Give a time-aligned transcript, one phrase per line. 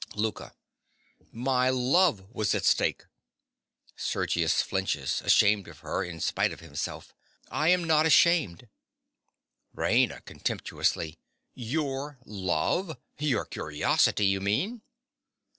[0.15, 0.53] LOUKA.
[1.31, 3.05] My love was at stake.
[3.95, 7.13] (Sergius flinches, ashamed of her in spite of himself.)
[7.51, 8.67] I am not ashamed.
[9.75, 10.25] RAINA.
[10.25, 11.19] (contemptuously).
[11.53, 12.97] Your love!
[13.19, 14.81] Your curiosity, you mean.